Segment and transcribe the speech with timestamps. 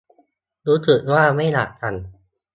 [0.67, 1.95] รู้สึกว่าไม่อยากสั่ง